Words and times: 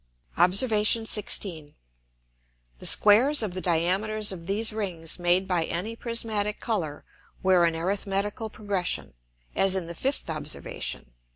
[Illustration: 0.35 1.03
FIG. 1.05 1.05
4.] 1.05 1.05
Obs. 1.05 1.09
16. 1.11 1.69
The 2.79 2.85
Squares 2.87 3.43
of 3.43 3.53
the 3.53 3.61
Diameters 3.61 4.31
of 4.31 4.47
these 4.47 4.73
Rings 4.73 5.19
made 5.19 5.47
by 5.47 5.65
any 5.65 5.95
prismatick 5.95 6.59
Colour 6.59 7.05
were 7.43 7.67
in 7.67 7.75
arithmetical 7.75 8.49
Progression, 8.49 9.13
as 9.55 9.75
in 9.75 9.85
the 9.85 9.93
fifth 9.93 10.27
Observation. 10.27 11.11